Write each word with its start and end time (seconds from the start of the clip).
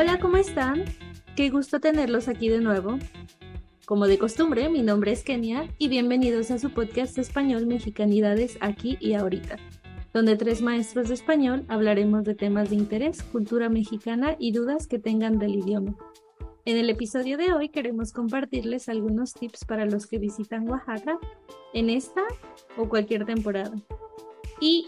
Hola, 0.00 0.18
¿cómo 0.18 0.38
están? 0.38 0.84
Qué 1.36 1.50
gusto 1.50 1.78
tenerlos 1.78 2.26
aquí 2.26 2.48
de 2.48 2.62
nuevo. 2.62 2.98
Como 3.84 4.06
de 4.06 4.16
costumbre, 4.18 4.70
mi 4.70 4.82
nombre 4.82 5.12
es 5.12 5.22
Kenia 5.22 5.68
y 5.76 5.88
bienvenidos 5.88 6.50
a 6.50 6.58
su 6.58 6.70
podcast 6.70 7.18
español 7.18 7.66
Mexicanidades 7.66 8.56
aquí 8.62 8.96
y 8.98 9.12
ahorita, 9.12 9.58
donde 10.14 10.36
tres 10.36 10.62
maestros 10.62 11.08
de 11.08 11.14
español 11.14 11.66
hablaremos 11.68 12.24
de 12.24 12.34
temas 12.34 12.70
de 12.70 12.76
interés, 12.76 13.22
cultura 13.24 13.68
mexicana 13.68 14.36
y 14.38 14.52
dudas 14.52 14.86
que 14.86 14.98
tengan 14.98 15.38
del 15.38 15.56
idioma. 15.56 15.94
En 16.64 16.78
el 16.78 16.88
episodio 16.88 17.36
de 17.36 17.52
hoy 17.52 17.68
queremos 17.68 18.14
compartirles 18.14 18.88
algunos 18.88 19.34
tips 19.34 19.66
para 19.66 19.84
los 19.84 20.06
que 20.06 20.16
visitan 20.16 20.66
Oaxaca 20.66 21.18
en 21.74 21.90
esta 21.90 22.22
o 22.78 22.88
cualquier 22.88 23.26
temporada. 23.26 23.76
Y 24.62 24.86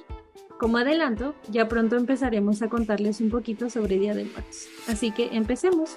como 0.62 0.78
adelanto, 0.78 1.34
ya 1.48 1.66
pronto 1.66 1.96
empezaremos 1.96 2.62
a 2.62 2.68
contarles 2.68 3.20
un 3.20 3.30
poquito 3.30 3.68
sobre 3.68 3.98
Día 3.98 4.14
de 4.14 4.26
Muertos. 4.26 4.68
Así 4.86 5.10
que 5.10 5.34
empecemos. 5.36 5.96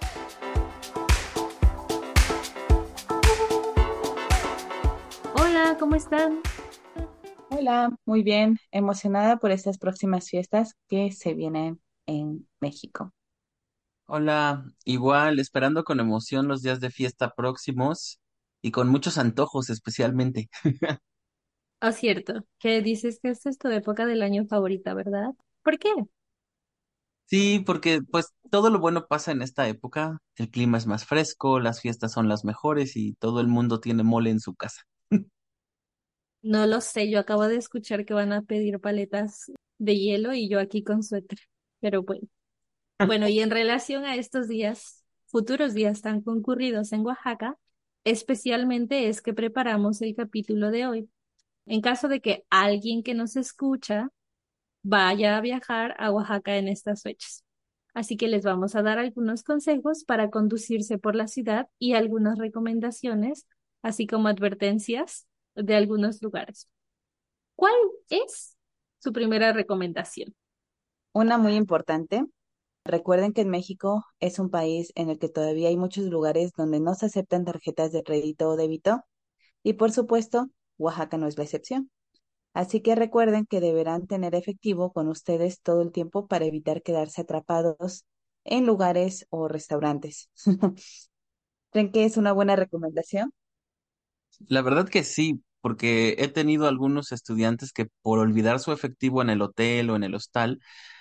Hola, 5.35 5.77
¿cómo 5.79 5.95
están? 5.95 6.39
Hola, 7.51 7.95
muy 8.05 8.23
bien, 8.23 8.57
emocionada 8.71 9.37
por 9.37 9.51
estas 9.51 9.77
próximas 9.77 10.29
fiestas 10.29 10.73
que 10.89 11.11
se 11.11 11.35
vienen 11.35 11.79
en 12.07 12.47
México. 12.59 13.13
Hola, 14.07 14.65
igual, 14.83 15.37
esperando 15.37 15.83
con 15.83 15.99
emoción 15.99 16.47
los 16.47 16.63
días 16.63 16.79
de 16.79 16.89
fiesta 16.89 17.35
próximos 17.35 18.19
y 18.63 18.71
con 18.71 18.89
muchos 18.89 19.19
antojos 19.19 19.69
especialmente. 19.69 20.49
Ah, 21.85 21.91
cierto, 21.91 22.45
que 22.59 22.81
dices 22.81 23.19
que 23.21 23.29
esta 23.29 23.49
es 23.49 23.57
tu 23.57 23.69
época 23.69 24.05
del 24.05 24.23
año 24.23 24.45
favorita, 24.45 24.93
¿verdad? 24.93 25.29
¿Por 25.63 25.77
qué? 25.79 25.89
Sí, 27.27 27.59
porque 27.65 28.01
pues 28.01 28.33
todo 28.51 28.69
lo 28.69 28.79
bueno 28.79 29.07
pasa 29.07 29.31
en 29.31 29.41
esta 29.41 29.67
época, 29.67 30.19
el 30.37 30.49
clima 30.51 30.77
es 30.77 30.85
más 30.87 31.05
fresco, 31.05 31.59
las 31.59 31.81
fiestas 31.81 32.11
son 32.13 32.29
las 32.29 32.45
mejores 32.45 32.95
y 32.95 33.13
todo 33.15 33.41
el 33.41 33.47
mundo 33.47 33.79
tiene 33.79 34.03
mole 34.03 34.29
en 34.29 34.39
su 34.39 34.55
casa. 34.55 34.83
No 36.41 36.67
lo 36.67 36.79
sé, 36.81 37.09
yo 37.09 37.19
acabo 37.19 37.47
de 37.47 37.57
escuchar 37.57 38.05
que 38.05 38.13
van 38.13 38.31
a 38.33 38.43
pedir 38.43 38.79
paletas 38.79 39.51
de 39.79 39.97
hielo 39.97 40.33
y 40.33 40.47
yo 40.49 40.59
aquí 40.59 40.83
con 40.83 41.01
suéter, 41.03 41.39
pero 41.79 42.03
bueno. 42.03 42.27
Bueno, 43.03 43.27
y 43.29 43.39
en 43.41 43.51
relación 43.51 44.05
a 44.05 44.15
estos 44.17 44.47
días, 44.49 45.03
futuros 45.27 45.73
días 45.75 46.01
tan 46.01 46.21
concurridos 46.21 46.93
en 46.93 47.01
Oaxaca, 47.05 47.57
especialmente 48.05 49.09
es 49.09 49.21
que 49.21 49.33
preparamos 49.33 50.01
el 50.01 50.15
capítulo 50.15 50.71
de 50.71 50.87
hoy. 50.87 51.09
En 51.65 51.81
caso 51.81 52.07
de 52.07 52.21
que 52.21 52.45
alguien 52.49 53.03
que 53.03 53.13
nos 53.13 53.35
escucha 53.35 54.09
vaya 54.83 55.37
a 55.37 55.41
viajar 55.41 55.95
a 55.97 56.11
Oaxaca 56.11 56.57
en 56.57 56.67
estas 56.67 57.01
fechas. 57.01 57.43
Así 57.95 58.17
que 58.17 58.27
les 58.27 58.43
vamos 58.43 58.75
a 58.75 58.83
dar 58.83 58.99
algunos 58.99 59.43
consejos 59.43 60.03
para 60.03 60.29
conducirse 60.29 60.97
por 60.97 61.15
la 61.15 61.27
ciudad 61.27 61.67
y 61.79 61.93
algunas 61.93 62.37
recomendaciones, 62.37 63.47
así 63.81 64.05
como 64.05 64.27
advertencias 64.27 65.27
de 65.55 65.75
algunos 65.75 66.21
lugares. 66.21 66.69
¿Cuál 67.55 67.73
es 68.09 68.57
su 68.99 69.13
primera 69.13 69.53
recomendación? 69.53 70.35
Una 71.13 71.37
muy 71.37 71.55
importante, 71.55 72.25
recuerden 72.83 73.31
que 73.31 73.41
en 73.41 73.49
México 73.49 74.05
es 74.19 74.39
un 74.39 74.49
país 74.49 74.91
en 74.95 75.09
el 75.09 75.17
que 75.17 75.29
todavía 75.29 75.69
hay 75.69 75.77
muchos 75.77 76.05
lugares 76.05 76.51
donde 76.55 76.81
no 76.81 76.93
se 76.95 77.05
aceptan 77.05 77.45
tarjetas 77.45 77.91
de 77.93 78.03
crédito 78.03 78.49
o 78.49 78.57
débito 78.57 79.03
y 79.63 79.73
por 79.73 79.91
supuesto, 79.91 80.49
Oaxaca 80.77 81.17
no 81.17 81.27
es 81.27 81.37
la 81.37 81.43
excepción. 81.43 81.91
Así 82.53 82.81
que 82.81 82.95
recuerden 82.95 83.45
que 83.45 83.59
deberán 83.59 84.07
tener 84.07 84.35
efectivo 84.35 84.93
con 84.93 85.09
ustedes 85.09 85.61
todo 85.61 85.81
el 85.81 85.91
tiempo 85.91 86.27
para 86.27 86.45
evitar 86.45 86.81
quedarse 86.81 87.21
atrapados 87.21 88.05
en 88.45 88.65
lugares 88.65 89.27
o 89.29 89.47
restaurantes. 89.47 90.29
¿Creen 91.71 91.91
que 91.91 92.05
es 92.05 92.17
una 92.17 92.31
buena 92.31 92.55
recomendación? 92.55 93.33
La 94.47 94.61
verdad 94.61 94.87
que 94.87 95.03
sí, 95.03 95.43
porque 95.61 96.15
he 96.19 96.27
tenido 96.27 96.67
algunos 96.67 97.11
estudiantes 97.11 97.71
que 97.71 97.87
por 98.01 98.19
olvidar 98.19 98.59
su 98.59 98.71
efectivo 98.71 99.21
en 99.21 99.29
el 99.29 99.41
hotel 99.41 99.89
o 99.89 99.95
en 99.95 100.03
el 100.03 100.15
hostal 100.15 100.59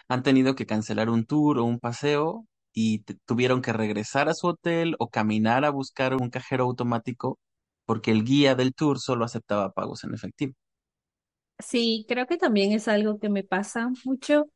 han 0.08 0.22
tenido 0.22 0.54
que 0.54 0.66
cancelar 0.66 1.10
un 1.10 1.24
tour 1.26 1.58
o 1.58 1.64
un 1.64 1.78
paseo 1.78 2.46
y 2.72 3.00
tuvieron 3.26 3.62
que 3.62 3.72
regresar 3.72 4.28
a 4.28 4.34
su 4.34 4.48
hotel 4.48 4.96
o 4.98 5.08
caminar 5.08 5.64
a 5.64 5.70
buscar 5.70 6.14
un 6.14 6.30
cajero 6.30 6.64
automático 6.64 7.38
porque 7.86 8.10
el 8.12 8.24
guía 8.24 8.54
del 8.54 8.74
tour 8.74 8.98
solo 9.00 9.24
aceptaba 9.24 9.72
pagos 9.72 10.04
en 10.04 10.14
efectivo. 10.14 10.54
Sí, 11.60 12.04
creo 12.08 12.26
que 12.26 12.36
también 12.36 12.72
es 12.72 12.88
algo 12.88 13.18
que 13.18 13.28
me 13.28 13.44
pasa 13.44 13.90
mucho. 14.04 14.50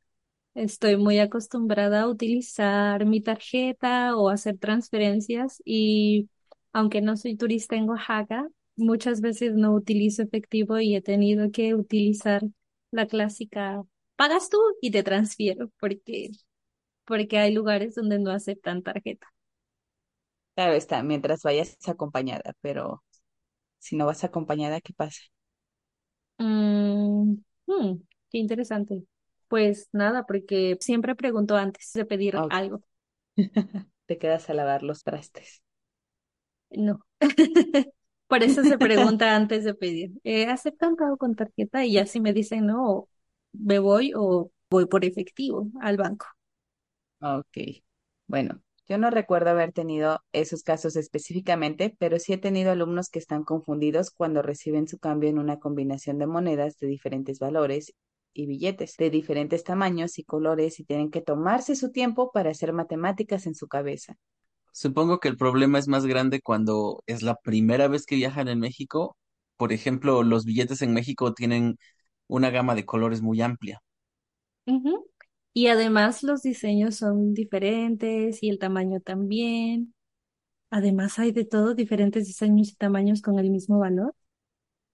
Estoy 0.55 0.97
muy 0.97 1.19
acostumbrada 1.21 2.03
a 2.03 2.09
utilizar 2.09 3.07
mi 3.07 3.23
tarjeta 3.23 4.17
o 4.17 4.31
hacer 4.31 4.59
transferencias 4.59 5.63
y 5.65 6.31
aunque 6.73 7.03
no 7.03 7.17
soy 7.17 7.37
turista 7.37 7.77
en 7.77 7.89
Oaxaca, 7.91 8.49
muchas 8.77 9.21
veces 9.23 9.55
no 9.55 9.75
utilizo 9.75 10.23
efectivo 10.23 10.79
y 10.81 10.97
he 10.97 11.03
tenido 11.03 11.51
que 11.53 11.75
utilizar 11.75 12.43
la 12.93 13.07
clásica, 13.09 13.83
pagas 14.17 14.51
tú 14.51 14.59
y 14.83 14.91
te 14.93 15.03
transfiero 15.05 15.71
porque, 15.81 16.31
porque 17.07 17.39
hay 17.39 17.55
lugares 17.55 17.95
donde 17.97 18.19
no 18.21 18.31
aceptan 18.33 18.83
tarjeta. 18.83 19.29
Claro 20.55 20.73
está, 20.75 21.03
mientras 21.03 21.43
vayas 21.43 21.79
acompañada, 21.89 22.53
pero 22.61 23.03
si 23.79 23.97
no 23.97 24.07
vas 24.07 24.25
acompañada, 24.25 24.81
¿qué 24.81 24.93
pasa? 24.95 25.21
Mm, 26.39 27.35
hmm, 27.67 27.97
qué 28.31 28.39
interesante. 28.39 29.05
Pues 29.49 29.89
nada, 29.93 30.27
porque 30.27 30.77
siempre 30.81 31.15
pregunto 31.15 31.57
antes 31.57 31.93
de 31.95 32.05
pedir 32.05 32.45
Ok, 32.45 32.49
algo. 32.49 32.83
te 34.07 34.19
quedas 34.19 34.51
a 34.51 34.55
lavar 34.55 34.83
los 34.83 35.05
trastes. 35.05 35.63
No. 36.71 37.01
Por 38.29 38.43
eso 38.43 38.65
se 38.65 38.79
pregunta 38.79 39.35
antes 39.37 39.65
de 39.65 39.75
pedir. 39.75 40.13
Eh, 40.25 40.47
¿aceptan 40.47 40.97
pago 40.97 41.17
con 41.17 41.35
tarjeta? 41.35 41.85
Y 41.85 41.93
ya 41.95 42.07
si 42.07 42.21
me 42.21 42.33
dicen 42.33 42.67
no, 42.67 43.09
me 43.53 43.79
voy 43.79 44.13
o 44.17 44.51
voy 44.71 44.87
por 44.87 45.05
efectivo 45.05 45.69
al 45.81 45.97
banco. 45.97 46.27
Ok, 47.21 47.57
bueno, 48.27 48.63
yo 48.89 48.99
no 48.99 49.11
recuerdo 49.11 49.51
haber 49.51 49.73
tenido 49.73 50.21
esos 50.33 50.63
casos 50.63 50.97
específicamente, 50.97 51.95
pero 51.99 52.19
sí 52.19 52.33
he 52.33 52.39
tenido 52.39 52.73
alumnos 52.73 53.11
que 53.11 53.19
están 53.19 53.45
confundidos 53.45 54.11
cuando 54.11 54.43
reciben 54.43 54.89
su 54.89 54.99
cambio 54.99 55.29
en 55.29 55.39
una 55.39 55.59
combinación 55.59 56.19
de 56.19 56.27
monedas 56.27 56.79
de 56.79 56.87
diferentes 56.87 57.39
valores 57.39 57.93
y 58.33 58.47
billetes 58.47 58.97
de 58.97 59.11
diferentes 59.11 59.65
tamaños 59.65 60.19
y 60.19 60.25
colores 60.25 60.81
y 60.81 60.85
tienen 60.85 61.11
que 61.11 61.21
tomarse 61.21 61.77
su 61.77 61.93
tiempo 61.93 62.31
para 62.33 62.51
hacer 62.51 62.73
matemáticas 62.73 63.47
en 63.47 63.55
su 63.55 63.69
cabeza. 63.69 64.17
Supongo 64.73 65.21
que 65.21 65.29
el 65.29 65.37
problema 65.37 65.79
es 65.79 65.89
más 65.89 66.07
grande 66.07 66.41
cuando 66.41 67.03
es 67.07 67.23
la 67.23 67.35
primera 67.37 67.89
vez 67.89 68.07
que 68.07 68.17
viajan 68.17 68.49
en 68.49 68.61
México. 68.61 69.17
Por 69.57 69.73
ejemplo, 69.73 70.23
los 70.23 70.45
billetes 70.45 70.83
en 70.83 70.95
México 70.95 71.35
tienen 71.35 71.79
una 72.29 72.51
gama 72.51 72.75
de 72.75 72.87
colores 72.87 73.21
muy 73.23 73.43
amplia. 73.43 73.81
Y 75.59 75.67
además 75.69 76.23
los 76.23 76.43
diseños 76.43 76.97
son 76.97 77.35
diferentes 77.35 78.43
y 78.43 78.51
el 78.51 78.59
tamaño 78.59 79.01
también. 79.01 79.95
Además 80.71 81.19
hay 81.19 81.33
de 81.33 81.45
todo, 81.47 81.75
diferentes 81.75 82.27
diseños 82.27 82.71
y 82.71 82.77
tamaños 82.77 83.23
con 83.23 83.39
el 83.41 83.51
mismo 83.51 83.79
valor. 83.81 84.15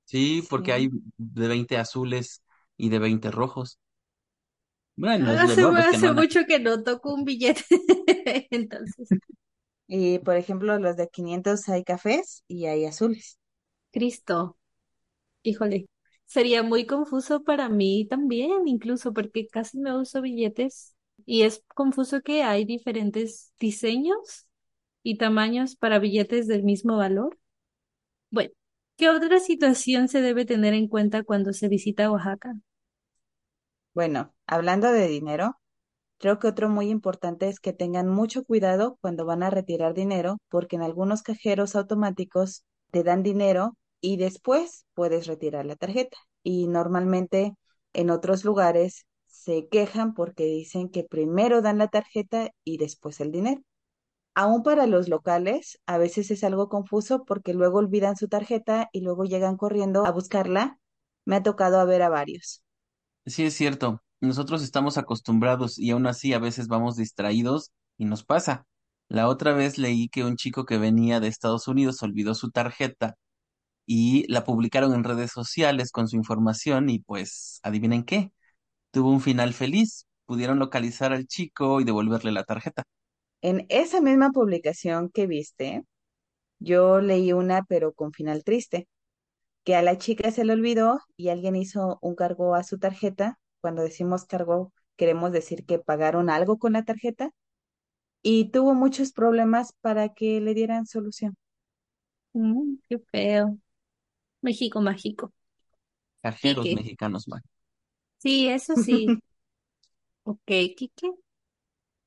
Sí, 0.05 0.43
porque 0.49 0.73
hay 0.73 0.89
Sí. 0.89 1.03
de 1.19 1.49
20 1.49 1.77
azules 1.79 2.43
y 2.77 2.89
de 2.91 2.99
20 2.99 3.31
rojos. 3.31 3.79
Bueno, 4.97 5.31
es 5.33 5.43
Hace, 5.43 5.57
no, 5.57 5.77
es 5.77 5.87
que 5.89 5.99
no 5.99 6.09
hace 6.09 6.11
han 6.11 6.17
mucho 6.17 6.45
que 6.47 6.59
no 6.59 6.83
toco 6.83 7.15
un 7.15 7.25
billete. 7.25 7.65
Entonces, 8.51 9.15
Y 9.89 10.19
por 10.21 10.37
ejemplo, 10.37 10.79
los 10.79 10.97
de 10.97 11.09
500 11.09 11.69
hay 11.71 11.85
cafés 11.85 12.45
y 12.49 12.67
hay 12.67 12.87
azules. 12.87 13.39
Cristo. 13.93 14.59
Híjole, 15.43 15.87
sería 16.35 16.65
muy 16.65 16.85
confuso 16.85 17.45
para 17.45 17.69
mí 17.69 18.09
también, 18.11 18.67
incluso 18.67 19.13
porque 19.13 19.47
casi 19.47 19.79
no 19.79 20.01
uso 20.01 20.21
billetes 20.21 20.97
y 21.25 21.43
es 21.43 21.63
confuso 21.77 22.23
que 22.23 22.43
hay 22.43 22.65
diferentes 22.65 23.53
diseños 23.61 24.49
y 25.05 25.17
tamaños 25.17 25.77
para 25.77 26.01
billetes 26.01 26.49
del 26.49 26.65
mismo 26.65 26.97
valor. 26.97 27.39
Bueno, 28.31 28.51
¿qué 28.97 29.11
otra 29.11 29.39
situación 29.39 30.09
se 30.09 30.23
debe 30.23 30.45
tener 30.45 30.75
en 30.75 30.89
cuenta 30.89 31.23
cuando 31.23 31.53
se 31.53 31.69
visita 31.69 32.11
Oaxaca? 32.11 32.57
Bueno, 33.95 34.35
hablando 34.49 34.91
de 34.91 35.07
dinero. 35.07 35.61
Creo 36.19 36.41
que 36.41 36.49
otro 36.49 36.69
muy 36.69 36.89
importante 36.91 37.49
es 37.49 37.61
que 37.61 37.73
tengan 37.73 38.09
mucho 38.09 38.45
cuidado 38.45 38.99
cuando 39.01 39.25
van 39.25 39.45
a 39.45 39.51
retirar 39.51 39.95
dinero, 39.95 40.39
porque 40.49 40.75
en 40.75 40.83
algunos 40.83 41.23
cajeros 41.23 41.77
automáticos 41.77 42.65
te 42.91 43.05
dan 43.05 43.23
dinero 43.23 43.77
y 44.05 44.19
después 44.19 44.85
puedes 44.93 45.27
retirar 45.27 45.65
la 45.65 45.77
tarjeta. 45.77 46.19
Y 46.43 46.69
normalmente 46.69 47.57
en 47.95 48.11
otros 48.11 48.45
lugares 48.45 49.07
se 49.27 49.67
quejan 49.69 50.13
porque 50.15 50.45
dicen 50.45 50.91
que 50.91 51.05
primero 51.05 51.63
dan 51.63 51.79
la 51.79 51.89
tarjeta 51.89 52.51
y 52.65 52.77
después 52.77 53.21
el 53.21 53.33
dinero. 53.33 53.63
Aún 54.35 54.63
para 54.63 54.87
los 54.87 55.09
locales, 55.09 55.81
a 55.87 55.99
veces 55.99 56.31
es 56.31 56.45
algo 56.45 56.69
confuso 56.69 57.25
porque 57.25 57.55
luego 57.55 57.79
olvidan 57.79 58.17
su 58.17 58.29
tarjeta 58.29 58.89
y 58.93 59.01
luego 59.03 59.25
llegan 59.25 59.57
corriendo 59.57 60.07
a 60.07 60.13
buscarla. 60.13 60.79
Me 61.25 61.37
ha 61.37 61.43
tocado 61.43 61.87
ver 61.87 62.03
a 62.03 62.11
varios. 62.11 62.63
Sí, 63.27 63.45
es 63.45 63.55
cierto. 63.55 64.03
Nosotros 64.21 64.63
estamos 64.63 64.99
acostumbrados 64.99 65.79
y 65.79 65.91
aún 65.91 66.07
así 66.07 66.33
a 66.33 66.39
veces 66.39 66.69
vamos 66.69 66.97
distraídos 66.97 67.73
Y 67.99 68.05
nos 68.07 68.25
pasa. 68.25 68.67
La 69.09 69.29
otra 69.29 69.53
vez 69.53 69.79
leí 69.79 70.09
que 70.09 70.25
un 70.25 70.37
chico 70.37 70.65
que 70.67 70.79
venía 70.79 71.21
de 71.21 71.29
Estados 71.29 71.69
Unidos 71.69 72.03
olvidó 72.03 72.35
su 72.35 72.51
tarjeta 72.51 73.17
y 73.87 74.31
la 74.33 74.45
publicaron 74.45 74.95
en 74.95 75.05
redes 75.05 75.31
sociales 75.33 75.91
con 75.93 76.09
su 76.09 76.17
información 76.17 76.89
y 76.91 77.01
pues, 77.01 77.61
adivinen 77.63 78.05
qué, 78.05 78.33
tuvo 78.91 79.11
un 79.11 79.21
final 79.21 79.55
feliz. 79.55 80.07
Pudieron 80.27 80.59
localizar 80.59 81.13
al 81.13 81.27
chico 81.27 81.81
y 81.81 81.85
devolverle 81.85 82.33
la 82.33 82.45
tarjeta. 82.45 82.85
En 83.43 83.67
esa 83.69 84.01
misma 84.01 84.31
publicación 84.31 85.11
que 85.11 85.27
viste, 85.27 85.83
yo 86.59 87.01
leí 87.01 87.33
una, 87.33 87.65
pero 87.65 87.93
con 87.93 88.13
final 88.13 88.45
triste, 88.45 88.89
que 89.65 89.77
a 89.77 89.83
la 89.83 89.99
chica 89.99 90.31
se 90.31 90.45
le 90.45 90.53
olvidó 90.55 91.01
y 91.17 91.29
alguien 91.31 91.57
hizo 91.57 91.99
un 92.03 92.15
cargo 92.15 92.55
a 92.55 92.65
su 92.65 92.79
tarjeta. 92.79 93.39
Cuando 93.61 93.83
decimos 93.83 94.25
cargo, 94.27 94.73
queremos 94.97 95.33
decir 95.33 95.65
que 95.67 95.79
pagaron 95.79 96.31
algo 96.31 96.59
con 96.59 96.75
la 96.75 96.85
tarjeta 96.85 97.31
y 98.23 98.51
tuvo 98.51 98.75
muchos 98.75 99.13
problemas 99.13 99.73
para 99.81 100.11
que 100.11 100.41
le 100.41 100.55
dieran 100.55 100.87
solución. 100.87 101.37
Mm, 102.33 102.77
qué 102.89 102.99
feo. 102.99 103.59
México 104.45 104.81
mágico. 104.81 105.33
Cajeros 106.23 106.73
Quique. 106.73 106.73
mexicanos, 106.73 107.29
man. 107.29 107.43
Sí, 108.19 108.49
eso 108.49 108.77
sí. 108.77 109.21
Ok, 110.25 110.45
Quique. 110.77 111.09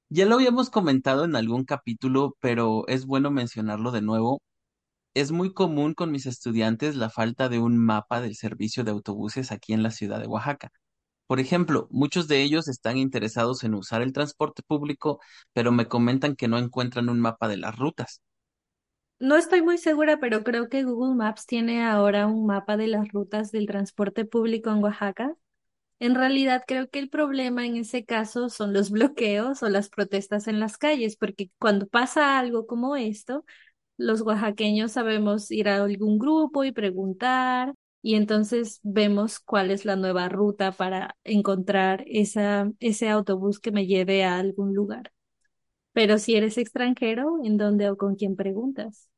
Ya 0.10 0.26
lo 0.26 0.36
habíamos 0.36 0.70
comentado 0.70 1.26
en 1.26 1.36
algún 1.36 1.64
capítulo, 1.66 2.36
pero 2.40 2.88
es 2.88 3.06
bueno 3.06 3.32
mencionarlo 3.32 3.92
de 3.92 4.02
nuevo. 4.02 4.42
Es 5.16 5.32
muy 5.32 5.54
común 5.54 5.94
con 5.96 6.12
mis 6.12 6.26
estudiantes 6.28 6.96
la 6.96 7.10
falta 7.10 7.50
de 7.50 7.60
un 7.60 7.78
mapa 7.78 8.22
del 8.22 8.36
servicio 8.36 8.84
de 8.86 8.92
autobuses 8.92 9.52
aquí 9.52 9.74
en 9.74 9.84
la 9.84 9.92
ciudad 9.92 10.20
de 10.22 10.28
Oaxaca. 10.28 10.72
Por 11.28 11.40
ejemplo, 11.42 11.88
muchos 11.92 12.28
de 12.30 12.44
ellos 12.44 12.68
están 12.70 12.98
interesados 12.98 13.64
en 13.66 13.76
usar 13.76 14.02
el 14.04 14.14
transporte 14.14 14.64
público, 14.68 15.22
pero 15.54 15.72
me 15.72 15.88
comentan 15.88 16.36
que 16.38 16.48
no 16.50 16.58
encuentran 16.60 17.10
un 17.10 17.20
mapa 17.22 17.48
de 17.50 17.58
las 17.58 17.78
rutas. 17.78 18.22
No 19.20 19.36
estoy 19.36 19.62
muy 19.64 19.78
segura, 19.80 20.20
pero 20.20 20.44
creo 20.44 20.70
que 20.70 20.84
Google 20.84 21.16
Maps 21.16 21.46
tiene 21.48 21.84
ahora 21.84 22.28
un 22.28 22.46
mapa 22.46 22.78
de 22.78 22.88
las 22.88 23.10
rutas 23.12 23.52
del 23.52 23.66
transporte 23.66 24.26
público 24.26 24.70
en 24.70 24.84
Oaxaca. 24.84 25.36
En 26.00 26.16
realidad, 26.16 26.64
creo 26.68 26.90
que 26.90 27.00
el 27.00 27.10
problema 27.10 27.66
en 27.66 27.78
ese 27.78 28.06
caso 28.06 28.50
son 28.50 28.74
los 28.74 28.92
bloqueos 28.92 29.64
o 29.64 29.70
las 29.70 29.90
protestas 29.90 30.48
en 30.48 30.60
las 30.60 30.78
calles, 30.78 31.18
porque 31.18 31.52
cuando 31.60 31.88
pasa 31.88 32.40
algo 32.40 32.68
como 32.68 32.96
esto, 32.98 33.46
los 33.98 34.22
oaxaqueños 34.22 34.94
sabemos 34.94 35.52
ir 35.52 35.70
a 35.70 35.78
algún 35.84 36.20
grupo 36.20 36.64
y 36.66 36.72
preguntar, 36.74 37.74
y 38.04 38.16
entonces 38.16 38.80
vemos 38.84 39.40
cuál 39.40 39.72
es 39.72 39.86
la 39.86 39.96
nueva 39.98 40.30
ruta 40.30 40.72
para 40.74 41.18
encontrar 41.26 42.06
ese 42.08 43.10
autobús 43.10 43.60
que 43.60 43.72
me 43.72 43.88
lleve 43.88 44.26
a 44.26 44.38
algún 44.40 44.74
lugar. 44.76 45.12
Pero 45.98 46.20
si 46.20 46.36
eres 46.36 46.60
extranjero, 46.60 47.40
¿en 47.44 47.58
dónde 47.58 47.90
o 47.90 47.98
con 47.98 48.14
quién 48.14 48.36
preguntas? 48.36 49.10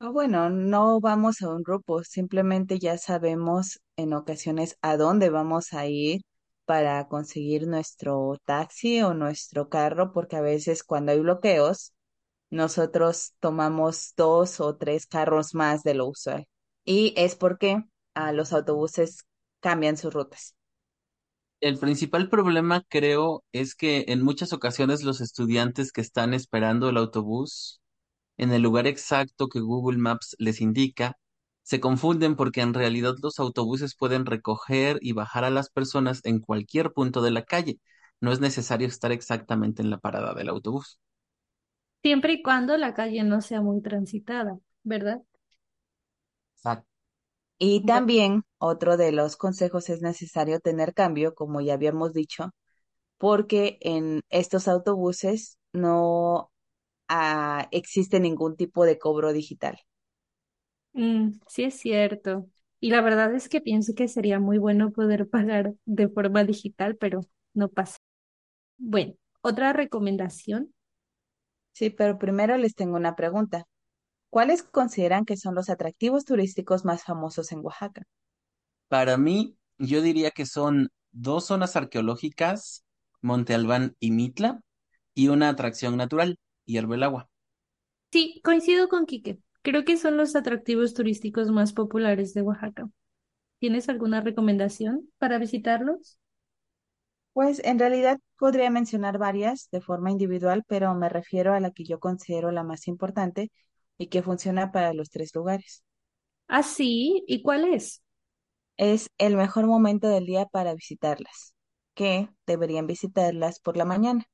O 0.00 0.10
bueno, 0.10 0.48
no 0.48 1.00
vamos 1.00 1.42
a 1.42 1.50
un 1.50 1.62
grupo, 1.62 2.02
simplemente 2.02 2.78
ya 2.78 2.96
sabemos 2.96 3.78
en 3.96 4.14
ocasiones 4.14 4.78
a 4.80 4.96
dónde 4.96 5.28
vamos 5.28 5.74
a 5.74 5.84
ir 5.84 6.22
para 6.64 7.06
conseguir 7.08 7.66
nuestro 7.66 8.38
taxi 8.46 9.02
o 9.02 9.12
nuestro 9.12 9.68
carro, 9.68 10.14
porque 10.14 10.36
a 10.36 10.40
veces 10.40 10.82
cuando 10.82 11.12
hay 11.12 11.20
bloqueos, 11.20 11.92
nosotros 12.48 13.34
tomamos 13.38 14.14
dos 14.16 14.60
o 14.60 14.76
tres 14.76 15.06
carros 15.06 15.54
más 15.54 15.82
de 15.82 15.92
lo 15.92 16.06
usual. 16.06 16.46
Y 16.86 17.12
es 17.18 17.36
porque 17.36 17.84
ah, 18.14 18.32
los 18.32 18.54
autobuses 18.54 19.26
cambian 19.60 19.98
sus 19.98 20.14
rutas. 20.14 20.56
El 21.66 21.78
principal 21.78 22.30
problema, 22.30 22.82
creo, 22.88 23.44
es 23.52 23.74
que 23.74 24.06
en 24.08 24.22
muchas 24.22 24.52
ocasiones 24.54 25.02
los 25.04 25.20
estudiantes 25.20 25.92
que 25.92 26.00
están 26.00 26.32
esperando 26.32 26.88
el 26.88 26.96
autobús 26.96 27.82
en 28.38 28.52
el 28.52 28.62
lugar 28.62 28.86
exacto 28.86 29.48
que 29.48 29.60
Google 29.60 29.98
Maps 29.98 30.36
les 30.38 30.60
indica, 30.62 31.18
se 31.64 31.80
confunden 31.80 32.36
porque 32.36 32.62
en 32.62 32.74
realidad 32.74 33.14
los 33.22 33.38
autobuses 33.40 33.96
pueden 33.96 34.26
recoger 34.26 34.98
y 35.02 35.12
bajar 35.12 35.44
a 35.44 35.50
las 35.50 35.70
personas 35.70 36.20
en 36.24 36.40
cualquier 36.40 36.92
punto 36.92 37.22
de 37.22 37.32
la 37.32 37.44
calle. 37.44 37.80
No 38.20 38.32
es 38.32 38.40
necesario 38.40 38.88
estar 38.88 39.12
exactamente 39.12 39.82
en 39.82 39.90
la 39.90 39.98
parada 39.98 40.34
del 40.34 40.50
autobús. 40.50 41.00
Siempre 42.02 42.32
y 42.34 42.42
cuando 42.42 42.76
la 42.78 42.94
calle 42.94 43.22
no 43.24 43.40
sea 43.42 43.60
muy 43.60 43.82
transitada, 43.82 44.58
¿verdad? 44.82 45.22
Exacto. 46.56 46.95
Y 47.58 47.84
también 47.86 48.44
otro 48.58 48.96
de 48.96 49.12
los 49.12 49.36
consejos 49.36 49.88
es 49.90 50.02
necesario 50.02 50.60
tener 50.60 50.94
cambio, 50.94 51.34
como 51.34 51.60
ya 51.60 51.74
habíamos 51.74 52.12
dicho, 52.12 52.50
porque 53.18 53.78
en 53.82 54.22
estos 54.30 54.68
autobuses 54.68 55.58
no 55.72 56.50
ah, 57.08 57.68
existe 57.72 58.20
ningún 58.20 58.56
tipo 58.56 58.84
de 58.86 58.98
cobro 58.98 59.32
digital. 59.34 59.78
mm, 60.92 61.40
sí 61.48 61.64
es 61.64 61.74
cierto. 61.78 62.48
Y 62.80 62.90
la 62.90 63.00
verdad 63.00 63.34
es 63.34 63.48
que 63.48 63.60
pienso 63.60 63.94
que 63.94 64.08
sería 64.08 64.38
muy 64.40 64.58
bueno 64.58 64.92
poder 64.92 65.28
pagar 65.28 65.74
de 65.86 66.08
forma 66.08 66.44
digital, 66.44 66.96
pero 66.96 67.20
no 67.54 67.68
pasa. 67.68 67.98
Bueno, 68.78 69.14
otra 69.42 69.72
recomendación. 69.72 70.74
Sí, 71.72 71.90
pero 71.90 72.18
primero 72.18 72.56
les 72.56 72.74
tengo 72.74 72.96
una 72.96 73.14
pregunta. 73.14 73.66
¿Cuáles 74.36 74.62
consideran 74.62 75.24
que 75.24 75.38
son 75.38 75.54
los 75.54 75.70
atractivos 75.70 76.26
turísticos 76.26 76.84
más 76.84 77.04
famosos 77.04 77.52
en 77.52 77.60
Oaxaca? 77.60 78.02
Para 78.88 79.16
mí, 79.16 79.56
yo 79.78 80.02
diría 80.02 80.30
que 80.30 80.44
son 80.44 80.90
dos 81.10 81.46
zonas 81.46 81.74
arqueológicas, 81.74 82.84
Monte 83.22 83.54
Albán 83.54 83.96
y 83.98 84.10
Mitla, 84.10 84.60
y 85.14 85.28
una 85.28 85.48
atracción 85.48 85.96
natural, 85.96 86.38
Hierve 86.66 86.96
el 86.96 87.04
Agua. 87.04 87.30
Sí, 88.12 88.42
coincido 88.44 88.90
con 88.90 89.06
Quique. 89.06 89.38
Creo 89.62 89.86
que 89.86 89.96
son 89.96 90.18
los 90.18 90.36
atractivos 90.36 90.92
turísticos 90.92 91.50
más 91.50 91.72
populares 91.72 92.34
de 92.34 92.42
Oaxaca. 92.42 92.90
¿Tienes 93.58 93.88
alguna 93.88 94.20
recomendación 94.20 95.10
para 95.16 95.38
visitarlos? 95.38 96.18
Pues 97.32 97.62
en 97.64 97.78
realidad 97.78 98.18
podría 98.38 98.68
mencionar 98.68 99.16
varias 99.16 99.70
de 99.70 99.80
forma 99.80 100.10
individual, 100.10 100.62
pero 100.68 100.94
me 100.94 101.08
refiero 101.08 101.54
a 101.54 101.60
la 101.60 101.70
que 101.70 101.84
yo 101.84 102.00
considero 102.00 102.50
la 102.50 102.64
más 102.64 102.86
importante 102.86 103.50
y 103.98 104.08
que 104.08 104.22
funciona 104.22 104.72
para 104.72 104.94
los 104.94 105.10
tres 105.10 105.34
lugares. 105.34 105.84
Ah, 106.48 106.62
sí, 106.62 107.24
¿y 107.26 107.42
cuál 107.42 107.64
es? 107.74 108.02
Es 108.78 109.10
el 109.18 109.36
mejor 109.36 109.66
momento 109.66 110.08
del 110.08 110.26
día 110.26 110.46
para 110.46 110.74
visitarlas, 110.74 111.54
que 111.94 112.30
deberían 112.46 112.86
visitarlas 112.88 113.60
por 113.60 113.76
la 113.76 113.84
mañana. 113.86 114.26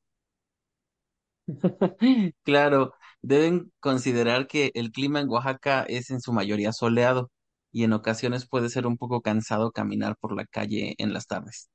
Claro, 2.45 2.95
deben 3.23 3.73
considerar 3.81 4.47
que 4.47 4.71
el 4.75 4.91
clima 4.93 5.21
en 5.21 5.29
Oaxaca 5.29 5.83
es 5.89 6.11
en 6.11 6.21
su 6.21 6.33
mayoría 6.33 6.73
soleado 6.73 7.31
y 7.73 7.85
en 7.85 7.93
ocasiones 7.93 8.49
puede 8.49 8.69
ser 8.69 8.87
un 8.87 8.97
poco 8.99 9.23
cansado 9.23 9.73
caminar 9.73 10.17
por 10.17 10.35
la 10.37 10.47
calle 10.47 10.95
en 10.99 11.13
las 11.13 11.27
tardes. 11.27 11.71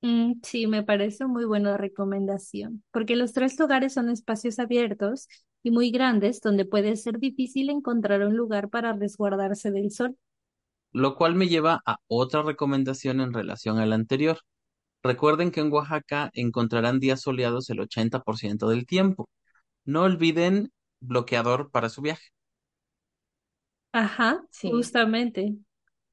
Mm, 0.00 0.40
sí, 0.42 0.66
me 0.66 0.82
parece 0.82 1.26
muy 1.26 1.44
buena 1.44 1.76
recomendación, 1.76 2.82
porque 2.90 3.14
los 3.16 3.32
tres 3.32 3.58
lugares 3.58 3.92
son 3.94 4.10
espacios 4.10 4.58
abiertos 4.58 5.28
y 5.62 5.70
muy 5.70 5.90
grandes 5.90 6.40
donde 6.40 6.64
puede 6.64 6.96
ser 6.96 7.18
difícil 7.18 7.70
encontrar 7.70 8.22
un 8.26 8.36
lugar 8.36 8.68
para 8.70 8.92
resguardarse 8.92 9.70
del 9.70 9.90
sol. 9.90 10.16
Lo 10.92 11.16
cual 11.16 11.34
me 11.34 11.48
lleva 11.48 11.82
a 11.86 11.98
otra 12.06 12.42
recomendación 12.42 13.20
en 13.20 13.32
relación 13.34 13.78
a 13.78 13.84
la 13.86 13.94
anterior. 13.94 14.38
Recuerden 15.02 15.50
que 15.52 15.60
en 15.60 15.72
Oaxaca 15.72 16.30
encontrarán 16.34 17.00
días 17.00 17.22
soleados 17.22 17.70
el 17.70 17.80
80% 17.80 18.68
del 18.70 18.86
tiempo. 18.86 19.28
No 19.84 20.02
olviden 20.04 20.72
bloqueador 21.00 21.70
para 21.72 21.88
su 21.90 22.02
viaje. 22.02 22.24
Ajá, 23.92 24.44
Sí, 24.50 24.70
justamente. 24.70 25.56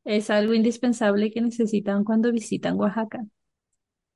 Es 0.05 0.29
algo 0.29 0.53
indispensable 0.55 1.31
que 1.31 1.41
necesitan 1.41 2.03
cuando 2.05 2.31
visitan 2.31 2.77
Oaxaca. 2.79 3.25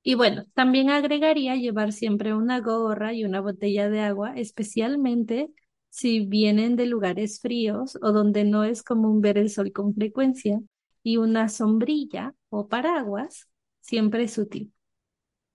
Y 0.04 0.16
bueno, 0.16 0.46
también 0.54 0.90
agregaría 0.90 1.56
llevar 1.56 1.94
siempre 1.94 2.34
una 2.36 2.60
gorra 2.60 3.14
y 3.14 3.24
una 3.26 3.42
botella 3.42 3.90
de 3.90 4.02
agua, 4.02 4.34
especialmente 4.36 5.50
si 5.90 6.26
vienen 6.26 6.76
de 6.76 6.88
lugares 6.88 7.40
fríos 7.42 7.98
o 8.02 8.12
donde 8.12 8.44
no 8.44 8.64
es 8.66 8.84
común 8.84 9.22
ver 9.22 9.38
el 9.38 9.50
sol 9.50 9.72
con 9.72 9.94
frecuencia. 9.96 10.60
Y 11.04 11.18
una 11.18 11.50
sombrilla 11.50 12.34
o 12.50 12.68
paraguas 12.68 13.48
siempre 13.82 14.24
es 14.24 14.38
útil. 14.38 14.74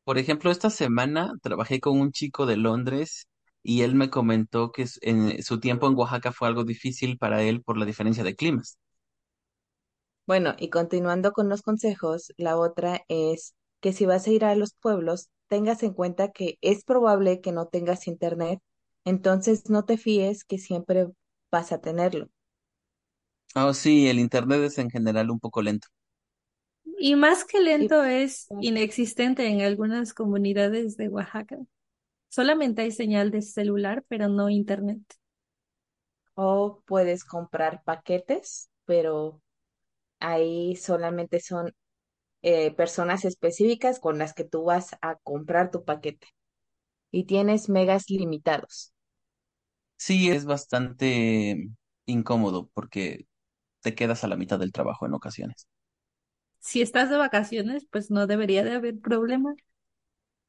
Por 0.04 0.18
ejemplo, 0.18 0.50
esta 0.50 0.70
semana 0.70 1.32
trabajé 1.42 1.78
con 1.80 2.00
un 2.00 2.10
chico 2.12 2.46
de 2.46 2.56
Londres 2.56 3.28
y 3.62 3.82
él 3.82 3.94
me 3.94 4.10
comentó 4.10 4.72
que 4.72 4.86
en 5.02 5.40
su 5.44 5.60
tiempo 5.60 5.86
en 5.86 5.94
Oaxaca 5.96 6.32
fue 6.32 6.48
algo 6.48 6.64
difícil 6.64 7.16
para 7.18 7.42
él 7.42 7.62
por 7.62 7.78
la 7.78 7.84
diferencia 7.86 8.24
de 8.24 8.34
climas. 8.34 8.78
bueno, 10.26 10.54
y 10.58 10.70
continuando 10.70 11.32
con 11.32 11.48
los 11.48 11.62
consejos, 11.62 12.32
la 12.36 12.56
otra 12.58 13.02
es 13.08 13.54
que 13.80 13.92
si 13.92 14.06
vas 14.06 14.26
a 14.26 14.30
ir 14.30 14.44
a 14.44 14.54
los 14.56 14.74
pueblos, 14.74 15.30
tengas 15.48 15.82
en 15.82 15.94
cuenta 15.94 16.30
que 16.32 16.58
es 16.60 16.84
probable 16.84 17.40
que 17.40 17.52
no 17.52 17.66
tengas 17.68 18.06
internet, 18.08 18.60
entonces 19.04 19.70
no 19.70 19.84
te 19.84 19.96
fíes 19.98 20.44
que 20.44 20.58
siempre 20.58 21.06
vas 21.50 21.72
a 21.72 21.80
tenerlo. 21.80 22.28
Oh, 23.54 23.74
sí, 23.74 24.08
el 24.08 24.18
internet 24.20 24.60
es 24.62 24.78
en 24.78 24.88
general 24.90 25.30
un 25.30 25.38
poco 25.40 25.60
lento. 25.62 25.88
Y 26.98 27.14
más 27.16 27.44
que 27.44 27.60
Y 27.78 27.88
lento 27.88 28.02
es 28.04 28.52
inexistente 28.58 29.46
en 29.46 29.60
algunas 29.62 30.12
comunidades 30.14 30.96
de 30.96 31.08
Oaxaca. 31.08 31.58
Solamente 32.30 32.82
hay 32.82 32.92
señal 32.92 33.30
de 33.32 33.42
celular, 33.42 34.04
pero 34.08 34.28
no 34.28 34.50
internet. 34.50 35.00
O 36.36 36.82
puedes 36.86 37.24
comprar 37.24 37.82
paquetes, 37.84 38.70
pero 38.86 39.42
ahí 40.20 40.76
solamente 40.76 41.40
son 41.40 41.74
eh, 42.42 42.72
personas 42.74 43.24
específicas 43.24 44.00
con 44.00 44.18
las 44.18 44.34
que 44.34 44.44
tú 44.44 44.64
vas 44.64 44.96
a 45.02 45.16
comprar 45.16 45.70
tu 45.70 45.84
paquete 45.84 46.28
y 47.12 47.24
tienes 47.26 47.68
megas 47.70 48.10
limitados. 48.10 48.94
Sí, 49.96 50.30
es 50.30 50.44
bastante 50.44 51.68
incómodo 52.06 52.70
porque 52.74 53.26
te 53.82 53.94
quedas 53.96 54.24
a 54.24 54.28
la 54.28 54.36
mitad 54.36 54.58
del 54.60 54.72
trabajo 54.72 55.06
en 55.06 55.14
ocasiones. 55.14 55.68
Si 56.60 56.82
estás 56.82 57.10
de 57.10 57.16
vacaciones, 57.16 57.84
pues 57.90 58.10
no 58.12 58.26
debería 58.28 58.62
de 58.64 58.72
haber 58.74 58.98
problema. 59.00 59.54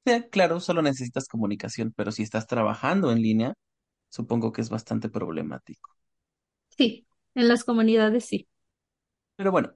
Sí, 0.05 0.23
claro, 0.31 0.59
solo 0.59 0.81
necesitas 0.81 1.27
comunicación, 1.29 1.93
pero 1.95 2.11
si 2.11 2.23
estás 2.23 2.47
trabajando 2.47 3.11
en 3.11 3.21
línea, 3.21 3.53
supongo 4.09 4.51
que 4.53 4.61
es 4.61 4.69
bastante 4.71 5.09
problemático. 5.09 5.91
Sí, 6.77 7.05
en 7.35 7.47
las 7.47 7.63
comunidades 7.63 8.25
sí. 8.25 8.47
Pero 9.35 9.51
bueno, 9.51 9.73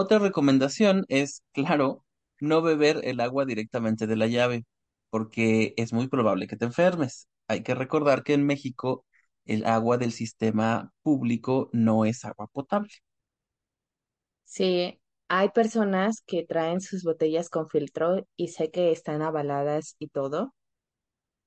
otra 0.00 0.18
recomendación 0.18 1.04
es, 1.08 1.42
claro, 1.52 2.04
no 2.40 2.62
beber 2.62 3.00
el 3.04 3.20
agua 3.20 3.44
directamente 3.46 4.06
de 4.06 4.16
la 4.16 4.26
llave, 4.26 4.64
porque 5.10 5.74
es 5.76 5.92
muy 5.92 6.08
probable 6.08 6.46
que 6.46 6.56
te 6.56 6.64
enfermes. 6.66 7.28
Hay 7.48 7.62
que 7.62 7.74
recordar 7.74 8.22
que 8.24 8.34
en 8.34 8.46
México 8.46 9.04
el 9.44 9.64
agua 9.66 9.98
del 9.98 10.12
sistema 10.12 10.92
público 11.02 11.70
no 11.72 12.04
es 12.04 12.24
agua 12.24 12.48
potable. 12.48 12.90
Sí, 14.44 15.00
hay 15.28 15.48
personas 15.50 16.20
que 16.26 16.44
traen 16.44 16.80
sus 16.80 17.04
botellas 17.04 17.48
con 17.48 17.68
filtro 17.68 18.26
y 18.36 18.48
sé 18.48 18.70
que 18.70 18.90
están 18.92 19.22
avaladas 19.22 19.96
y 19.98 20.08
todo. 20.08 20.54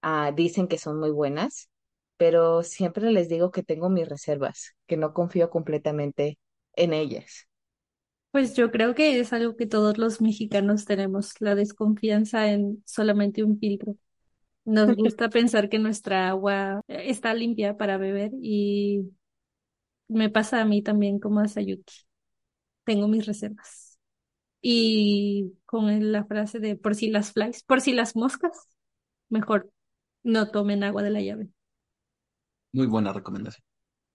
Ah, 0.01 0.31
dicen 0.36 0.67
que 0.67 0.77
son 0.77 1.00
muy 1.00 1.12
buenas, 1.12 1.69
pero 2.17 2.63
siempre 2.63 3.12
les 3.12 3.29
digo 3.29 3.51
que 3.51 3.63
tengo 3.63 3.89
mis 3.89 4.10
reservas, 4.10 4.75
que 4.88 4.98
no 4.98 5.13
confío 5.13 5.50
completamente 5.50 6.39
en 6.75 6.93
ellas. 6.93 7.48
Pues 8.33 8.55
yo 8.55 8.71
creo 8.71 8.95
que 8.95 9.19
es 9.19 9.31
algo 9.31 9.55
que 9.55 9.67
todos 9.67 9.99
los 9.99 10.19
mexicanos 10.19 10.85
tenemos, 10.85 11.39
la 11.39 11.53
desconfianza 11.53 12.49
en 12.49 12.81
solamente 12.83 13.43
un 13.43 13.59
filtro. 13.59 13.95
Nos 14.65 14.87
gusta 14.97 15.29
pensar 15.29 15.69
que 15.69 15.77
nuestra 15.77 16.29
agua 16.29 16.81
está 16.87 17.35
limpia 17.35 17.77
para 17.77 17.99
beber 17.99 18.31
y 18.41 19.03
me 20.07 20.31
pasa 20.31 20.61
a 20.61 20.65
mí 20.65 20.81
también 20.81 21.19
como 21.19 21.41
a 21.41 21.47
Sayuki. 21.47 21.93
Tengo 22.85 23.07
mis 23.07 23.27
reservas. 23.27 23.99
Y 24.63 25.53
con 25.67 26.11
la 26.11 26.25
frase 26.25 26.59
de 26.59 26.75
por 26.75 26.95
si 26.95 27.11
las 27.11 27.33
flies, 27.33 27.61
por 27.61 27.81
si 27.81 27.93
las 27.93 28.15
moscas, 28.15 28.67
mejor 29.29 29.69
no 30.23 30.49
tomen 30.49 30.83
agua 30.83 31.03
de 31.03 31.11
la 31.11 31.21
llave. 31.21 31.49
Muy 32.71 32.87
buena 32.87 33.13
recomendación. 33.13 33.63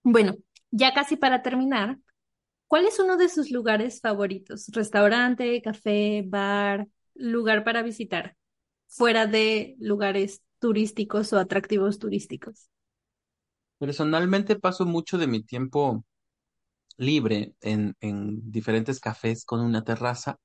Bueno, 0.03 0.35
ya 0.71 0.93
casi 0.93 1.15
para 1.15 1.41
terminar, 1.41 1.99
¿cuál 2.69 2.85
es 2.87 2.99
uno 2.99 3.17
de 3.17 3.29
sus 3.29 3.51
lugares 3.51 4.01
favoritos? 4.01 4.67
Restaurante, 4.73 5.61
café, 5.61 6.23
bar, 6.25 6.87
lugar 7.15 7.65
para 7.65 7.83
visitar, 7.83 8.37
fuera 8.87 9.27
de 9.27 9.75
lugares 9.81 10.43
turísticos 10.59 11.33
o 11.33 11.39
atractivos 11.39 11.99
turísticos. 11.99 12.69
Personalmente 13.79 14.57
paso 14.57 14.85
mucho 14.85 15.17
de 15.17 15.27
mi 15.27 15.43
tiempo 15.43 16.05
libre 16.97 17.55
en, 17.61 17.95
en 18.01 18.51
diferentes 18.51 18.99
cafés 18.99 19.45
con 19.45 19.61
una 19.61 19.83
terraza 19.83 20.37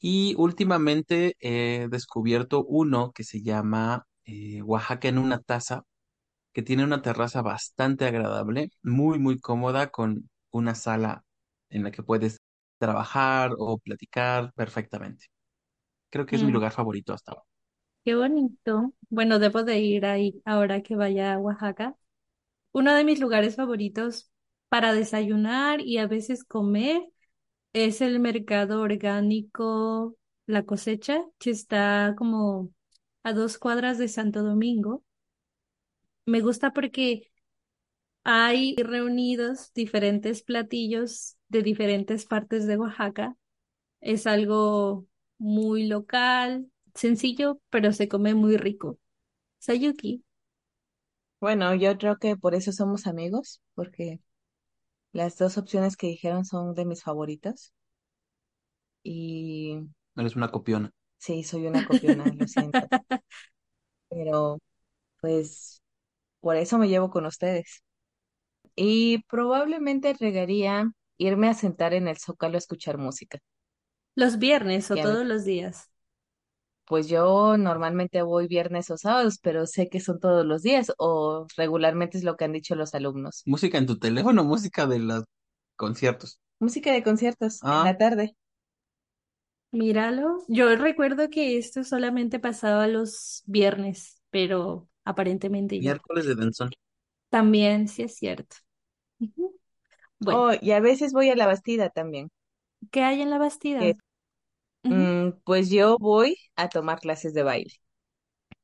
y 0.00 0.34
últimamente 0.38 1.36
he 1.40 1.88
descubierto 1.90 2.64
uno 2.64 3.12
que 3.12 3.24
se 3.24 3.42
llama 3.42 4.06
eh, 4.26 4.62
Oaxaca 4.62 5.08
en 5.08 5.18
una 5.18 5.40
taza, 5.40 5.84
que 6.52 6.62
tiene 6.62 6.84
una 6.84 7.02
terraza 7.02 7.42
bastante 7.42 8.06
agradable, 8.06 8.70
muy, 8.82 9.18
muy 9.18 9.38
cómoda, 9.40 9.90
con 9.90 10.30
una 10.50 10.74
sala 10.74 11.24
en 11.70 11.84
la 11.84 11.90
que 11.92 12.02
puedes 12.02 12.38
trabajar 12.78 13.52
o 13.58 13.78
platicar 13.78 14.52
perfectamente. 14.54 15.26
Creo 16.10 16.26
que 16.26 16.36
es 16.36 16.44
mi 16.44 16.52
Mm, 16.52 16.52
lugar 16.52 16.72
favorito 16.72 17.12
hasta 17.14 17.32
ahora. 17.32 17.44
qué 18.04 18.14
bonito. 18.14 18.94
Bueno, 19.08 19.38
debo 19.38 19.62
de 19.64 19.78
ir 19.80 20.06
ahí 20.06 20.40
ahora 20.44 20.82
que 20.82 20.96
vaya 20.96 21.34
a 21.34 21.38
Oaxaca. 21.38 21.96
Uno 22.72 22.94
de 22.94 23.04
mis 23.04 23.20
lugares 23.20 23.56
favoritos 23.56 24.30
para 24.68 24.94
desayunar 24.94 25.80
y 25.82 25.98
a 25.98 26.06
veces 26.06 26.44
comer 26.44 27.02
es 27.74 28.00
el 28.00 28.20
mercado 28.20 28.82
orgánico 28.82 30.16
La 30.46 30.64
Cosecha, 30.64 31.24
que 31.38 31.50
está 31.50 32.14
como 32.18 32.72
a 33.24 33.32
dos 33.32 33.58
cuadras 33.58 33.98
de 33.98 34.08
Santo 34.08 34.42
Domingo. 34.42 35.04
Me 36.26 36.40
gusta 36.40 36.72
porque 36.72 37.30
hay 38.24 38.76
reunidos 38.76 39.72
diferentes 39.74 40.42
platillos 40.42 41.36
de 41.48 41.62
diferentes 41.62 42.26
partes 42.26 42.66
de 42.66 42.76
Oaxaca. 42.76 43.36
Es 44.00 44.26
algo 44.26 45.06
muy 45.38 45.86
local, 45.88 46.70
sencillo, 46.94 47.60
pero 47.70 47.92
se 47.92 48.08
come 48.08 48.34
muy 48.34 48.56
rico. 48.58 48.98
Sayuki. 49.60 50.24
Bueno, 51.40 51.74
yo 51.74 51.96
creo 51.98 52.16
que 52.18 52.36
por 52.36 52.54
eso 52.54 52.72
somos 52.72 53.06
amigos, 53.06 53.60
porque 53.74 54.20
las 55.12 55.36
dos 55.38 55.58
opciones 55.58 55.96
que 55.96 56.08
dijeron 56.08 56.44
son 56.46 56.74
de 56.74 56.84
mis 56.86 57.02
favoritas. 57.04 57.72
Y 59.02 59.78
Eres 60.16 60.36
una 60.36 60.50
copiona. 60.52 60.92
sí, 61.18 61.42
soy 61.44 61.66
una 61.66 61.84
copiona, 61.84 62.32
lo 62.32 62.46
siento. 62.46 62.90
Pero 64.08 64.58
pues 65.20 65.82
por 66.40 66.56
eso 66.56 66.78
me 66.78 66.88
llevo 66.88 67.10
con 67.10 67.26
ustedes. 67.26 67.82
Y 68.76 69.18
probablemente 69.24 70.14
regaría 70.14 70.92
irme 71.18 71.48
a 71.48 71.54
sentar 71.54 71.94
en 71.94 72.08
el 72.08 72.18
Zócalo 72.18 72.56
a 72.56 72.58
escuchar 72.58 72.98
música. 72.98 73.38
Los 74.14 74.38
viernes 74.38 74.92
o 74.92 75.00
todos 75.00 75.26
los 75.26 75.44
días. 75.44 75.90
pues 76.86 77.08
yo 77.08 77.56
normalmente 77.56 78.22
voy 78.22 78.46
viernes 78.48 78.90
o 78.90 78.96
sábados, 78.98 79.38
pero 79.42 79.66
sé 79.66 79.88
que 79.88 80.00
son 80.00 80.18
todos 80.20 80.44
los 80.44 80.62
días 80.62 80.92
o 80.98 81.46
regularmente 81.56 82.18
es 82.18 82.24
lo 82.24 82.36
que 82.36 82.44
han 82.44 82.52
dicho 82.52 82.74
los 82.74 82.94
alumnos. 82.94 83.42
Música 83.46 83.78
en 83.78 83.86
tu 83.86 83.98
teléfono, 83.98 84.44
música 84.44 84.86
de 84.86 84.98
los 84.98 85.24
conciertos. 85.76 86.40
Música 86.58 86.90
de 86.92 87.02
conciertos 87.02 87.64
en 87.68 87.68
Ah, 87.70 87.84
la 87.84 87.98
tarde. 87.98 88.34
Míralo. 89.72 90.38
Yo 90.48 90.74
recuerdo 90.76 91.30
que 91.30 91.56
esto 91.58 91.84
solamente 91.84 92.38
pasaba 92.40 92.86
los 92.88 93.42
viernes, 93.46 94.20
pero 94.30 94.88
aparentemente 95.04 95.80
ya. 95.80 95.96
miércoles 95.96 96.26
de 96.26 96.36
Denzón. 96.36 96.70
También 97.30 97.88
sí 97.88 98.02
es 98.02 98.16
cierto. 98.16 98.56
Ujú. 99.20 99.58
Bueno, 100.20 100.44
Oh, 100.44 100.52
y 100.60 100.72
a 100.72 100.80
veces 100.80 101.12
voy 101.12 101.28
a 101.30 101.36
la 101.36 101.46
Bastida 101.46 101.90
también. 101.90 102.30
¿qué 102.90 103.02
hay 103.02 103.20
en 103.22 103.30
la 103.30 103.38
que, 103.78 103.92
Bastida? 103.92 103.96
Ujú. 104.84 105.08
mm, 105.08 105.32
pues 105.44 105.70
yo 105.70 105.98
voy 105.98 106.36
a 106.56 106.68
tomar 106.68 107.00
clases 107.00 107.34
de 107.34 107.42
baile. 107.44 107.72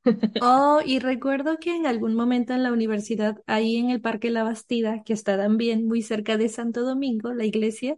Oh, 0.38 0.80
y 0.84 0.98
recuerdo 0.98 1.56
que 1.58 1.74
en 1.74 1.86
algún 1.86 2.14
momento 2.14 2.52
en 2.52 2.62
la 2.62 2.72
universidad, 2.72 3.42
ahí 3.46 3.76
en 3.76 3.88
el 3.90 4.02
Parque 4.02 4.30
La 4.30 4.42
Bastida, 4.42 5.02
que 5.02 5.14
está 5.14 5.38
también 5.38 5.86
muy 5.88 6.02
cerca 6.02 6.36
de 6.36 6.50
Santo 6.50 6.82
Domingo, 6.84 7.32
la 7.32 7.46
iglesia, 7.46 7.96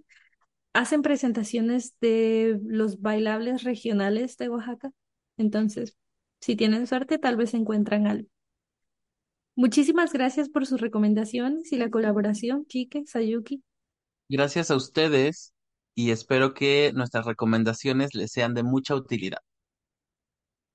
hacen 0.75 1.03
presentaciones 1.03 1.95
de 2.01 2.61
los 2.65 3.01
bailables 3.03 3.65
regionales 3.65 4.37
de 4.39 4.49
Oaxaca. 4.51 4.93
Entonces, 5.39 5.97
si 6.41 6.57
tienen 6.57 6.87
suerte, 6.87 7.19
tal 7.19 7.37
vez 7.37 7.55
encuentran 7.55 8.07
algo. 8.07 8.29
Muchísimas 9.59 10.13
gracias 10.13 10.49
por 10.49 10.67
sus 10.67 10.81
recomendaciones 10.81 11.73
y 11.73 11.79
la 11.79 11.91
colaboración, 11.91 12.65
Kike, 12.65 13.07
Sayuki. 13.07 13.65
Gracias 14.29 14.71
a 14.71 14.77
ustedes 14.77 15.53
y 15.97 16.13
espero 16.13 16.55
que 16.55 16.93
nuestras 16.95 17.27
recomendaciones 17.27 18.15
les 18.15 18.31
sean 18.31 18.55
de 18.55 18.63
mucha 18.63 18.95
utilidad. 18.95 19.41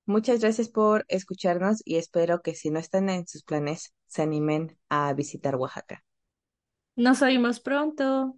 Muchas 0.05 0.41
gracias 0.41 0.67
por 0.67 1.05
escucharnos 1.07 1.81
y 1.85 1.95
espero 1.95 2.41
que 2.41 2.55
si 2.55 2.71
no 2.71 2.79
están 2.79 3.09
en 3.09 3.25
sus 3.25 3.43
planes, 3.43 3.93
se 4.05 4.21
animen 4.21 4.77
a 4.89 5.13
visitar 5.13 5.55
Oaxaca. 5.55 6.03
Nos 6.97 7.21
oímos 7.21 7.61
pronto. 7.61 8.37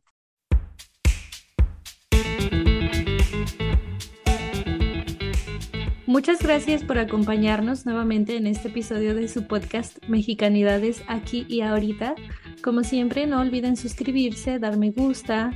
Muchas 6.16 6.42
gracias 6.42 6.82
por 6.82 6.98
acompañarnos 6.98 7.86
nuevamente 7.86 8.38
en 8.38 8.48
este 8.48 8.70
episodio 8.70 9.14
de 9.16 9.28
su 9.28 9.48
podcast 9.48 9.98
Mexicanidades 10.08 11.04
aquí 11.10 11.46
y 11.50 11.60
ahorita. 11.60 12.16
Como 12.64 12.86
siempre, 12.86 13.28
no 13.28 13.42
olviden 13.42 13.76
suscribirse, 13.76 14.58
dar 14.58 14.78
me 14.78 14.92
gusta 14.92 15.52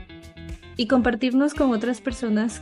y 0.75 0.87
compartirnos 0.87 1.53
con 1.53 1.71
otras 1.71 2.01
personas 2.01 2.61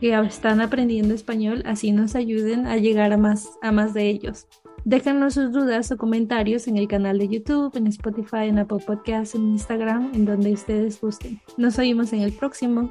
que 0.00 0.18
están 0.18 0.60
aprendiendo 0.60 1.14
español, 1.14 1.62
así 1.64 1.92
nos 1.92 2.16
ayuden 2.16 2.66
a 2.66 2.76
llegar 2.76 3.12
a 3.12 3.16
más, 3.16 3.48
a 3.62 3.70
más 3.70 3.94
de 3.94 4.08
ellos. 4.08 4.48
Déjanos 4.84 5.34
sus 5.34 5.52
dudas 5.52 5.92
o 5.92 5.96
comentarios 5.96 6.66
en 6.66 6.76
el 6.76 6.88
canal 6.88 7.18
de 7.18 7.28
YouTube, 7.28 7.76
en 7.76 7.86
Spotify, 7.86 8.48
en 8.48 8.58
Apple 8.58 8.82
Podcasts, 8.84 9.36
en 9.36 9.50
Instagram, 9.50 10.10
en 10.12 10.24
donde 10.24 10.54
ustedes 10.54 11.00
gusten. 11.00 11.40
Nos 11.56 11.78
oímos 11.78 12.12
en 12.12 12.22
el 12.22 12.32
próximo. 12.32 12.90